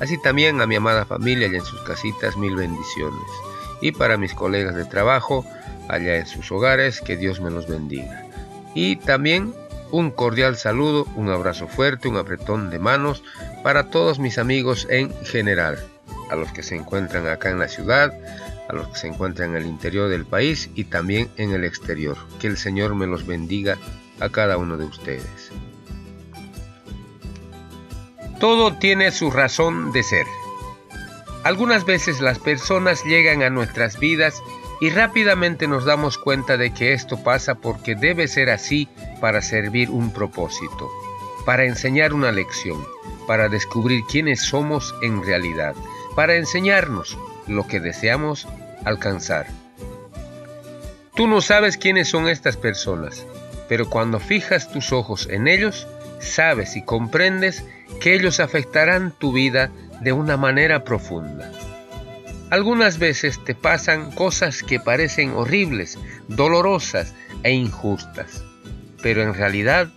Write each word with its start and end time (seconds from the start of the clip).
Así 0.00 0.20
también 0.20 0.60
a 0.60 0.66
mi 0.66 0.76
amada 0.76 1.04
familia 1.04 1.48
y 1.48 1.54
en 1.54 1.64
sus 1.64 1.80
casitas 1.82 2.36
mil 2.36 2.56
bendiciones. 2.56 3.22
Y 3.80 3.92
para 3.92 4.16
mis 4.16 4.34
colegas 4.34 4.74
de 4.74 4.84
trabajo 4.84 5.44
allá 5.88 6.16
en 6.16 6.26
sus 6.26 6.50
hogares, 6.50 7.00
que 7.00 7.16
Dios 7.16 7.40
me 7.40 7.50
los 7.50 7.68
bendiga. 7.68 8.26
Y 8.74 8.96
también 8.96 9.54
un 9.90 10.10
cordial 10.10 10.56
saludo, 10.56 11.06
un 11.14 11.28
abrazo 11.30 11.68
fuerte, 11.68 12.08
un 12.08 12.16
apretón 12.16 12.70
de 12.70 12.78
manos 12.78 13.22
para 13.62 13.90
todos 13.90 14.18
mis 14.18 14.38
amigos 14.38 14.86
en 14.90 15.14
general, 15.24 15.78
a 16.30 16.36
los 16.36 16.50
que 16.52 16.62
se 16.62 16.74
encuentran 16.74 17.28
acá 17.28 17.50
en 17.50 17.60
la 17.60 17.68
ciudad, 17.68 18.12
a 18.68 18.72
los 18.72 18.88
que 18.88 18.96
se 18.96 19.08
encuentran 19.08 19.50
en 19.50 19.56
el 19.56 19.66
interior 19.66 20.08
del 20.08 20.24
país 20.24 20.70
y 20.74 20.84
también 20.84 21.30
en 21.36 21.52
el 21.52 21.64
exterior. 21.64 22.16
Que 22.40 22.48
el 22.48 22.56
Señor 22.56 22.94
me 22.94 23.06
los 23.06 23.26
bendiga 23.26 23.78
a 24.20 24.28
cada 24.30 24.56
uno 24.56 24.76
de 24.76 24.84
ustedes. 24.84 25.52
Todo 28.38 28.74
tiene 28.74 29.10
su 29.12 29.30
razón 29.30 29.92
de 29.92 30.02
ser. 30.02 30.26
Algunas 31.44 31.84
veces 31.84 32.20
las 32.20 32.38
personas 32.38 33.04
llegan 33.04 33.42
a 33.42 33.50
nuestras 33.50 33.98
vidas 33.98 34.42
y 34.80 34.90
rápidamente 34.90 35.68
nos 35.68 35.84
damos 35.84 36.18
cuenta 36.18 36.56
de 36.56 36.72
que 36.72 36.92
esto 36.92 37.22
pasa 37.22 37.54
porque 37.54 37.94
debe 37.94 38.28
ser 38.28 38.50
así 38.50 38.88
para 39.20 39.42
servir 39.42 39.90
un 39.90 40.12
propósito, 40.12 40.90
para 41.44 41.64
enseñar 41.64 42.12
una 42.12 42.32
lección, 42.32 42.84
para 43.26 43.48
descubrir 43.48 44.04
quiénes 44.10 44.40
somos 44.40 44.94
en 45.02 45.24
realidad, 45.24 45.74
para 46.16 46.36
enseñarnos 46.36 47.16
lo 47.46 47.66
que 47.66 47.80
deseamos 47.80 48.48
alcanzar. 48.84 49.46
Tú 51.14 51.28
no 51.28 51.40
sabes 51.40 51.76
quiénes 51.76 52.08
son 52.08 52.28
estas 52.28 52.56
personas, 52.56 53.24
pero 53.68 53.88
cuando 53.88 54.18
fijas 54.18 54.72
tus 54.72 54.92
ojos 54.92 55.28
en 55.30 55.46
ellos, 55.46 55.86
sabes 56.20 56.76
y 56.76 56.82
comprendes 56.82 57.64
que 58.00 58.14
ellos 58.14 58.40
afectarán 58.40 59.12
tu 59.18 59.32
vida 59.32 59.70
de 60.00 60.12
una 60.12 60.36
manera 60.36 60.84
profunda. 60.84 61.50
Algunas 62.50 62.98
veces 62.98 63.42
te 63.44 63.54
pasan 63.54 64.12
cosas 64.12 64.62
que 64.62 64.78
parecen 64.78 65.32
horribles, 65.32 65.98
dolorosas 66.28 67.14
e 67.42 67.52
injustas, 67.52 68.44
pero 69.02 69.22
en 69.22 69.34
realidad 69.34 69.88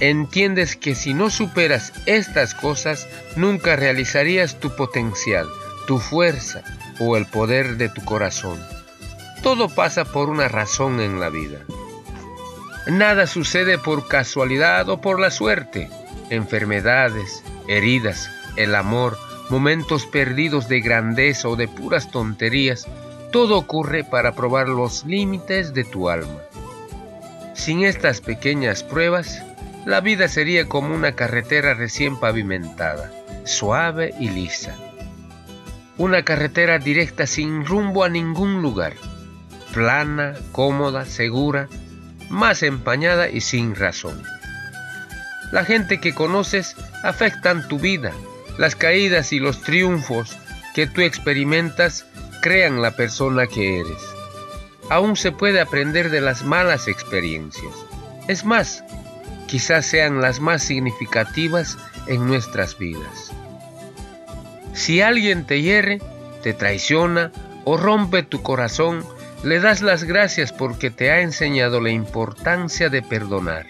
entiendes 0.00 0.76
que 0.76 0.94
si 0.94 1.14
no 1.14 1.30
superas 1.30 1.92
estas 2.06 2.54
cosas, 2.54 3.06
nunca 3.36 3.76
realizarías 3.76 4.58
tu 4.58 4.74
potencial, 4.74 5.46
tu 5.86 5.98
fuerza 5.98 6.62
o 6.98 7.16
el 7.16 7.26
poder 7.26 7.76
de 7.76 7.88
tu 7.88 8.04
corazón. 8.04 8.58
Todo 9.42 9.68
pasa 9.68 10.04
por 10.04 10.28
una 10.28 10.48
razón 10.48 11.00
en 11.00 11.20
la 11.20 11.28
vida. 11.28 11.60
Nada 12.90 13.28
sucede 13.28 13.78
por 13.78 14.08
casualidad 14.08 14.88
o 14.88 15.00
por 15.00 15.20
la 15.20 15.30
suerte. 15.30 15.88
Enfermedades, 16.28 17.44
heridas, 17.68 18.28
el 18.56 18.74
amor, 18.74 19.16
momentos 19.48 20.06
perdidos 20.06 20.68
de 20.68 20.80
grandeza 20.80 21.48
o 21.48 21.54
de 21.54 21.68
puras 21.68 22.10
tonterías, 22.10 22.88
todo 23.30 23.56
ocurre 23.56 24.02
para 24.02 24.32
probar 24.32 24.68
los 24.68 25.04
límites 25.04 25.72
de 25.72 25.84
tu 25.84 26.08
alma. 26.08 26.40
Sin 27.54 27.84
estas 27.84 28.20
pequeñas 28.20 28.82
pruebas, 28.82 29.40
la 29.86 30.00
vida 30.00 30.26
sería 30.26 30.68
como 30.68 30.92
una 30.92 31.12
carretera 31.12 31.74
recién 31.74 32.18
pavimentada, 32.18 33.12
suave 33.44 34.14
y 34.18 34.30
lisa. 34.30 34.74
Una 35.96 36.24
carretera 36.24 36.80
directa 36.80 37.28
sin 37.28 37.64
rumbo 37.64 38.02
a 38.02 38.08
ningún 38.08 38.62
lugar, 38.62 38.94
plana, 39.72 40.34
cómoda, 40.50 41.04
segura, 41.04 41.68
más 42.30 42.62
empañada 42.62 43.28
y 43.28 43.40
sin 43.40 43.74
razón. 43.74 44.22
La 45.52 45.64
gente 45.64 46.00
que 46.00 46.14
conoces 46.14 46.76
afectan 47.02 47.66
tu 47.68 47.78
vida. 47.78 48.12
Las 48.56 48.76
caídas 48.76 49.32
y 49.32 49.40
los 49.40 49.62
triunfos 49.62 50.36
que 50.74 50.86
tú 50.86 51.00
experimentas 51.00 52.06
crean 52.40 52.80
la 52.80 52.92
persona 52.92 53.46
que 53.46 53.80
eres. 53.80 54.02
Aún 54.88 55.16
se 55.16 55.32
puede 55.32 55.60
aprender 55.60 56.10
de 56.10 56.20
las 56.20 56.44
malas 56.44 56.88
experiencias. 56.88 57.74
Es 58.28 58.44
más, 58.44 58.84
quizás 59.46 59.86
sean 59.86 60.20
las 60.20 60.40
más 60.40 60.62
significativas 60.62 61.78
en 62.06 62.26
nuestras 62.26 62.78
vidas. 62.78 63.32
Si 64.72 65.00
alguien 65.02 65.46
te 65.46 65.62
hiere, 65.62 66.00
te 66.42 66.54
traiciona 66.54 67.32
o 67.64 67.76
rompe 67.76 68.22
tu 68.22 68.42
corazón, 68.42 69.04
le 69.42 69.58
das 69.58 69.80
las 69.80 70.04
gracias 70.04 70.52
porque 70.52 70.90
te 70.90 71.10
ha 71.10 71.20
enseñado 71.20 71.80
la 71.80 71.90
importancia 71.90 72.90
de 72.90 73.02
perdonar, 73.02 73.66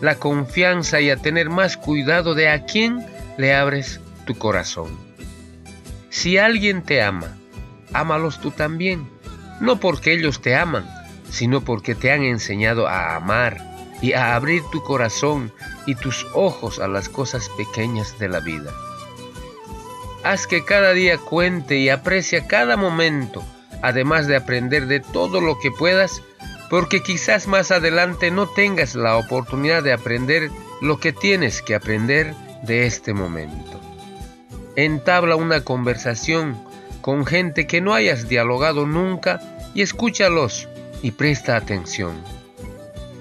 la 0.00 0.14
confianza 0.14 1.00
y 1.00 1.10
a 1.10 1.16
tener 1.16 1.50
más 1.50 1.76
cuidado 1.76 2.34
de 2.34 2.48
a 2.48 2.64
quién 2.64 3.04
le 3.36 3.54
abres 3.54 4.00
tu 4.24 4.38
corazón. 4.38 4.96
Si 6.08 6.38
alguien 6.38 6.82
te 6.82 7.02
ama, 7.02 7.36
ámalos 7.92 8.40
tú 8.40 8.50
también, 8.52 9.06
no 9.60 9.80
porque 9.80 10.14
ellos 10.14 10.40
te 10.40 10.56
aman, 10.56 10.88
sino 11.30 11.60
porque 11.62 11.94
te 11.94 12.10
han 12.10 12.22
enseñado 12.22 12.88
a 12.88 13.14
amar 13.14 13.58
y 14.00 14.14
a 14.14 14.34
abrir 14.34 14.62
tu 14.72 14.82
corazón 14.82 15.52
y 15.86 15.94
tus 15.94 16.26
ojos 16.34 16.78
a 16.78 16.88
las 16.88 17.08
cosas 17.08 17.50
pequeñas 17.50 18.18
de 18.18 18.28
la 18.28 18.40
vida. 18.40 18.70
Haz 20.24 20.46
que 20.46 20.64
cada 20.64 20.92
día 20.92 21.18
cuente 21.18 21.76
y 21.76 21.88
aprecia 21.88 22.46
cada 22.46 22.76
momento 22.76 23.44
además 23.82 24.26
de 24.26 24.36
aprender 24.36 24.86
de 24.86 25.00
todo 25.00 25.40
lo 25.40 25.58
que 25.58 25.70
puedas, 25.70 26.22
porque 26.70 27.02
quizás 27.02 27.46
más 27.46 27.70
adelante 27.70 28.30
no 28.30 28.46
tengas 28.46 28.94
la 28.94 29.16
oportunidad 29.16 29.82
de 29.82 29.92
aprender 29.92 30.50
lo 30.80 30.98
que 30.98 31.12
tienes 31.12 31.60
que 31.60 31.74
aprender 31.74 32.34
de 32.62 32.86
este 32.86 33.12
momento. 33.12 33.80
Entabla 34.76 35.36
una 35.36 35.62
conversación 35.62 36.56
con 37.02 37.26
gente 37.26 37.66
que 37.66 37.80
no 37.80 37.92
hayas 37.92 38.28
dialogado 38.28 38.86
nunca 38.86 39.40
y 39.74 39.82
escúchalos 39.82 40.68
y 41.02 41.10
presta 41.10 41.56
atención. 41.56 42.14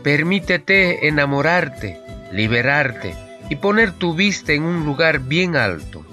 Permítete 0.04 1.08
enamorarte, 1.08 2.00
liberarte 2.32 3.16
y 3.50 3.58
poner 3.58 3.92
tu 3.92 4.14
vista 4.16 4.54
en 4.54 4.64
un 4.64 4.86
lugar 4.86 5.20
bien 5.20 5.56
alto. 5.56 6.06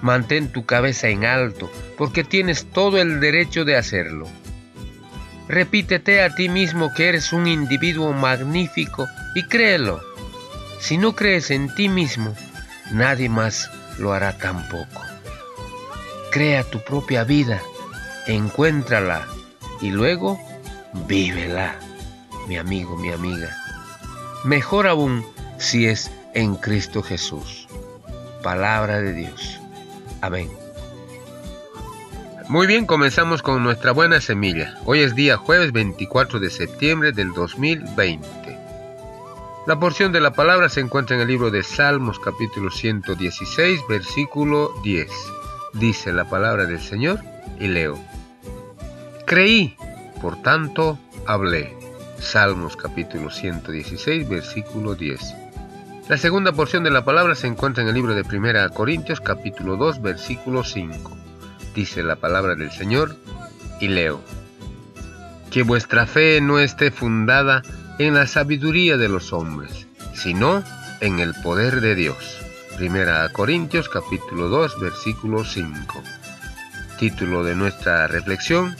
Mantén 0.00 0.52
tu 0.52 0.64
cabeza 0.64 1.08
en 1.08 1.24
alto, 1.24 1.70
porque 1.98 2.22
tienes 2.22 2.70
todo 2.70 2.98
el 2.98 3.20
derecho 3.20 3.64
de 3.64 3.76
hacerlo. 3.76 4.26
Repítete 5.48 6.22
a 6.22 6.34
ti 6.34 6.48
mismo 6.48 6.94
que 6.94 7.08
eres 7.08 7.32
un 7.32 7.46
individuo 7.46 8.12
magnífico 8.12 9.06
y 9.34 9.42
créelo. 9.42 10.00
Si 10.78 10.96
no 10.96 11.16
crees 11.16 11.50
en 11.50 11.74
ti 11.74 11.88
mismo, 11.88 12.34
nadie 12.92 13.28
más 13.28 13.68
lo 13.98 14.12
hará 14.12 14.38
tampoco. 14.38 15.02
Crea 16.30 16.62
tu 16.62 16.84
propia 16.84 17.24
vida, 17.24 17.60
encuéntrala 18.26 19.26
y 19.80 19.90
luego 19.90 20.38
vívela, 21.06 21.76
mi 22.46 22.58
amigo, 22.58 22.96
mi 22.96 23.10
amiga. 23.10 23.56
Mejor 24.44 24.86
aún 24.86 25.26
si 25.58 25.86
es 25.86 26.12
en 26.34 26.54
Cristo 26.54 27.02
Jesús. 27.02 27.66
Palabra 28.42 29.00
de 29.00 29.14
Dios. 29.14 29.58
Amén. 30.20 30.67
Muy 32.48 32.66
bien, 32.66 32.86
comenzamos 32.86 33.42
con 33.42 33.62
nuestra 33.62 33.92
buena 33.92 34.22
semilla. 34.22 34.74
Hoy 34.86 35.00
es 35.00 35.14
día 35.14 35.36
jueves 35.36 35.70
24 35.70 36.40
de 36.40 36.48
septiembre 36.48 37.12
del 37.12 37.34
2020. 37.34 38.58
La 39.66 39.78
porción 39.78 40.12
de 40.12 40.22
la 40.22 40.32
palabra 40.32 40.70
se 40.70 40.80
encuentra 40.80 41.16
en 41.16 41.20
el 41.20 41.28
libro 41.28 41.50
de 41.50 41.62
Salmos 41.62 42.18
capítulo 42.18 42.70
116 42.70 43.80
versículo 43.86 44.72
10. 44.82 45.10
Dice 45.74 46.10
la 46.10 46.24
palabra 46.24 46.64
del 46.64 46.80
Señor 46.80 47.20
y 47.60 47.68
leo. 47.68 47.98
Creí, 49.26 49.76
por 50.22 50.40
tanto 50.40 50.98
hablé. 51.26 51.76
Salmos 52.18 52.76
capítulo 52.76 53.28
116 53.28 54.26
versículo 54.26 54.94
10. 54.94 55.20
La 56.08 56.16
segunda 56.16 56.52
porción 56.52 56.82
de 56.82 56.90
la 56.90 57.04
palabra 57.04 57.34
se 57.34 57.46
encuentra 57.46 57.82
en 57.82 57.90
el 57.90 57.94
libro 57.94 58.14
de 58.14 58.22
1 58.22 58.70
Corintios 58.72 59.20
capítulo 59.20 59.76
2 59.76 60.00
versículo 60.00 60.64
5. 60.64 61.27
Dice 61.74 62.02
la 62.02 62.16
palabra 62.16 62.54
del 62.54 62.70
Señor 62.70 63.16
y 63.80 63.88
leo. 63.88 64.20
Que 65.50 65.62
vuestra 65.62 66.06
fe 66.06 66.40
no 66.40 66.58
esté 66.58 66.90
fundada 66.90 67.62
en 67.98 68.14
la 68.14 68.26
sabiduría 68.26 68.96
de 68.96 69.08
los 69.08 69.32
hombres, 69.32 69.86
sino 70.14 70.62
en 71.00 71.20
el 71.20 71.34
poder 71.42 71.80
de 71.80 71.94
Dios. 71.94 72.38
Primera 72.76 73.28
Corintios 73.32 73.88
capítulo 73.88 74.48
2 74.48 74.80
versículo 74.80 75.44
5. 75.44 76.02
Título 76.98 77.44
de 77.44 77.54
nuestra 77.54 78.06
reflexión, 78.06 78.76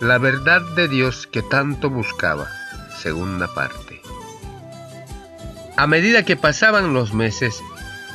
La 0.00 0.18
verdad 0.18 0.62
de 0.76 0.88
Dios 0.88 1.26
que 1.26 1.42
tanto 1.42 1.90
buscaba. 1.90 2.48
Segunda 2.96 3.52
parte. 3.52 4.00
A 5.76 5.86
medida 5.86 6.24
que 6.24 6.36
pasaban 6.36 6.94
los 6.94 7.12
meses, 7.12 7.60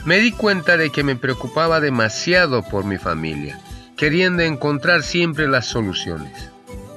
me 0.06 0.19
di 0.19 0.31
cuenta 0.31 0.77
de 0.77 0.91
que 0.91 1.03
me 1.03 1.15
preocupaba 1.15 1.81
demasiado 1.81 2.63
por 2.63 2.85
mi 2.85 2.97
familia, 2.97 3.59
queriendo 3.99 4.43
encontrar 4.43 5.03
siempre 5.03 5.49
las 5.49 5.65
soluciones, 5.65 6.51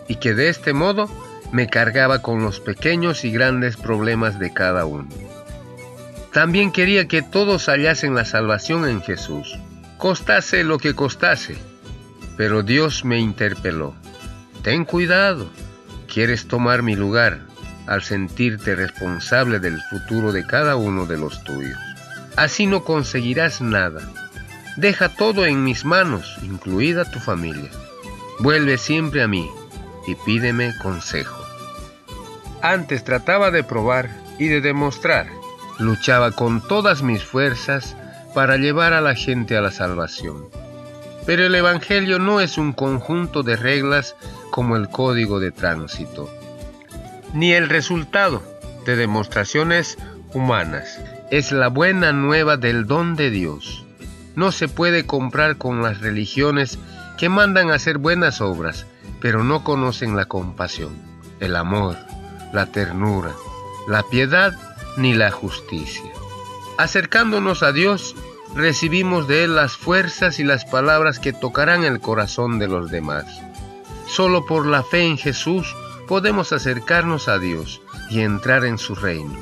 y 0.07 0.17
que 0.17 0.35
de 0.35 0.49
este 0.49 0.73
modo 0.73 1.11
me 1.51 1.67
cargaba 1.67 2.23
con 2.23 2.45
los 2.45 2.61
pequeños 2.61 3.25
y 3.25 3.33
grandes 3.33 3.77
problemas 3.77 4.39
de 4.39 4.55
cada 4.55 4.85
uno. 4.85 5.09
También 6.33 6.71
quería 6.71 7.09
que 7.09 7.21
todos 7.21 7.67
hallasen 7.67 8.15
la 8.15 8.25
salvación 8.25 8.89
en 8.89 9.03
Jesús, 9.03 9.59
costase 9.99 10.63
lo 10.63 10.79
que 10.79 10.95
costase. 10.95 11.57
Pero 12.37 12.63
Dios 12.63 13.05
me 13.05 13.19
interpeló. 13.19 13.97
Ten 14.63 14.85
cuidado, 14.85 15.51
quieres 16.07 16.47
tomar 16.47 16.83
mi 16.83 16.95
lugar 16.95 17.41
al 17.89 18.05
sentirte 18.05 18.77
responsable 18.77 19.59
del 19.59 19.81
futuro 19.91 20.31
de 20.31 20.47
cada 20.47 20.77
uno 20.77 21.07
de 21.07 21.19
los 21.19 21.43
tuyos. 21.43 21.81
Así 22.37 22.67
no 22.67 22.85
conseguirás 22.85 23.61
nada. 23.61 24.09
Deja 24.77 25.09
todo 25.11 25.45
en 25.47 25.65
mis 25.65 25.85
manos, 25.85 26.39
incluida 26.43 27.11
tu 27.11 27.19
familia. 27.19 27.71
Vuelve 28.39 28.79
siempre 28.79 29.23
a 29.23 29.29
mí 29.29 29.51
y 30.07 30.15
pídeme 30.15 30.73
consejo. 30.83 31.45
Antes 32.63 33.05
trataba 33.05 33.51
de 33.51 33.65
probar 33.65 34.09
y 34.39 34.49
de 34.49 34.61
demostrar 34.61 35.27
Luchaba 35.79 36.31
con 36.31 36.61
todas 36.61 37.03
mis 37.03 37.25
fuerzas 37.25 37.97
para 38.35 38.57
llevar 38.57 38.93
a 38.93 39.01
la 39.01 39.15
gente 39.15 39.57
a 39.57 39.61
la 39.61 39.71
salvación. 39.71 40.45
Pero 41.27 41.45
el 41.47 41.55
Evangelio 41.55 42.19
no 42.19 42.41
es 42.41 42.59
un 42.59 42.73
conjunto 42.73 43.43
de 43.43 43.57
reglas 43.57 44.15
como 44.51 44.77
el 44.77 44.89
código 44.89 45.41
de 45.41 45.51
tránsito, 45.51 46.31
ni 47.33 47.53
el 47.53 47.69
resultado 47.69 48.43
de 48.85 48.97
demostraciones 48.97 49.99
humanas. 50.35 51.01
Es 51.31 51.53
la 51.53 51.69
buena 51.69 52.13
nueva 52.13 52.57
del 52.57 52.87
don 52.87 53.17
de 53.17 53.31
Dios. 53.31 53.85
No 54.35 54.53
se 54.53 54.69
puede 54.69 55.07
comprar 55.07 55.59
con 55.59 55.83
las 55.83 56.01
religiones 56.01 56.79
que 57.19 57.29
mandan 57.29 57.71
hacer 57.71 57.99
buenas 57.99 58.41
obras, 58.41 58.87
pero 59.21 59.45
no 59.45 59.63
conocen 59.63 60.17
la 60.17 60.25
compasión, 60.25 60.97
el 61.41 61.57
amor, 61.57 61.97
la 62.53 62.67
ternura, 62.67 63.33
la 63.87 64.03
piedad 64.05 64.55
ni 64.97 65.15
la 65.15 65.31
justicia. 65.31 66.11
Acercándonos 66.79 67.63
a 67.63 67.73
Dios, 67.73 68.17
recibimos 68.55 69.29
de 69.29 69.45
Él 69.45 69.55
las 69.55 69.77
fuerzas 69.77 70.39
y 70.39 70.45
las 70.45 70.65
palabras 70.65 71.19
que 71.19 71.33
tocarán 71.33 71.85
el 71.85 72.01
corazón 72.01 72.59
de 72.59 72.69
los 72.69 72.91
demás. 72.91 73.27
Solo 74.07 74.45
por 74.47 74.67
la 74.67 74.83
fe 74.83 75.07
en 75.07 75.19
Jesús 75.19 75.75
podemos 76.09 76.53
acercarnos 76.53 77.29
a 77.29 77.39
Dios 77.39 77.81
y 78.11 78.21
entrar 78.21 78.65
en 78.65 78.79
su 78.79 78.95
reino. 78.95 79.39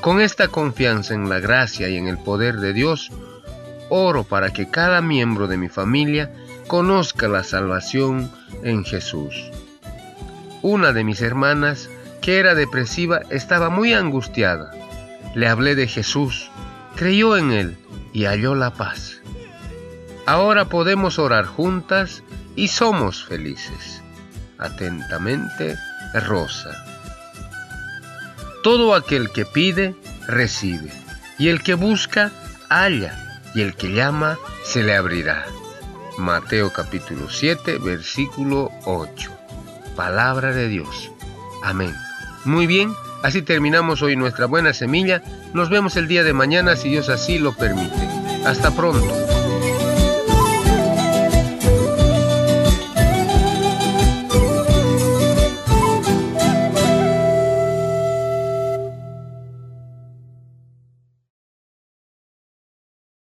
Con 0.00 0.20
esta 0.20 0.48
confianza 0.48 1.14
en 1.14 1.28
la 1.28 1.40
gracia 1.40 1.88
y 1.88 1.96
en 1.96 2.08
el 2.08 2.18
poder 2.18 2.56
de 2.56 2.72
Dios, 2.72 3.10
oro 3.90 4.24
para 4.24 4.52
que 4.52 4.70
cada 4.70 5.02
miembro 5.02 5.46
de 5.46 5.58
mi 5.58 5.68
familia 5.68 6.32
conozca 6.66 7.28
la 7.28 7.44
salvación 7.44 8.30
en 8.62 8.84
Jesús. 8.84 9.50
Una 10.62 10.92
de 10.92 11.04
mis 11.04 11.20
hermanas 11.20 11.90
que 12.20 12.38
era 12.38 12.54
depresiva, 12.54 13.22
estaba 13.30 13.70
muy 13.70 13.94
angustiada. 13.94 14.70
Le 15.34 15.48
hablé 15.48 15.74
de 15.74 15.86
Jesús, 15.86 16.50
creyó 16.96 17.36
en 17.36 17.52
Él 17.52 17.78
y 18.12 18.24
halló 18.24 18.54
la 18.54 18.72
paz. 18.74 19.20
Ahora 20.26 20.66
podemos 20.66 21.18
orar 21.18 21.46
juntas 21.46 22.22
y 22.56 22.68
somos 22.68 23.24
felices. 23.24 24.02
Atentamente, 24.58 25.76
Rosa. 26.26 26.70
Todo 28.62 28.94
aquel 28.94 29.30
que 29.30 29.46
pide, 29.46 29.94
recibe, 30.26 30.92
y 31.38 31.48
el 31.48 31.62
que 31.62 31.74
busca, 31.74 32.30
halla, 32.68 33.29
y 33.54 33.62
el 33.62 33.74
que 33.74 33.92
llama, 33.92 34.38
se 34.64 34.82
le 34.82 34.94
abrirá. 34.94 35.46
Mateo 36.18 36.72
capítulo 36.72 37.30
7, 37.30 37.78
versículo 37.78 38.70
8. 38.84 39.30
Palabra 39.96 40.52
de 40.52 40.68
Dios. 40.68 41.10
Amén. 41.62 41.94
Muy 42.44 42.66
bien, 42.66 42.94
así 43.22 43.42
terminamos 43.42 44.02
hoy 44.02 44.16
nuestra 44.16 44.46
buena 44.46 44.72
semilla. 44.72 45.22
Nos 45.52 45.70
vemos 45.70 45.96
el 45.96 46.08
día 46.08 46.24
de 46.24 46.32
mañana 46.32 46.76
si 46.76 46.90
Dios 46.90 47.08
así 47.08 47.38
lo 47.38 47.52
permite. 47.52 48.08
Hasta 48.44 48.70
pronto. 48.70 49.29